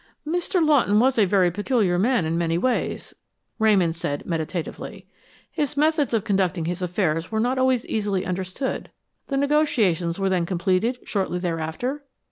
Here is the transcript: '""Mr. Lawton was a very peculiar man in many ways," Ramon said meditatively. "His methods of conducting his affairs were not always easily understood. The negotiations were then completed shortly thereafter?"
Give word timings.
'""Mr. 0.27 0.67
Lawton 0.67 0.99
was 0.99 1.19
a 1.19 1.25
very 1.25 1.51
peculiar 1.51 1.99
man 1.99 2.25
in 2.25 2.35
many 2.35 2.57
ways," 2.57 3.13
Ramon 3.59 3.93
said 3.93 4.25
meditatively. 4.25 5.05
"His 5.51 5.77
methods 5.77 6.11
of 6.11 6.23
conducting 6.23 6.65
his 6.65 6.81
affairs 6.81 7.31
were 7.31 7.39
not 7.39 7.59
always 7.59 7.85
easily 7.85 8.25
understood. 8.25 8.89
The 9.27 9.37
negotiations 9.37 10.17
were 10.17 10.27
then 10.27 10.47
completed 10.47 10.97
shortly 11.03 11.37
thereafter?" 11.37 12.03